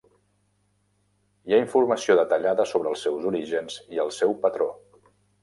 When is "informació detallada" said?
1.63-2.65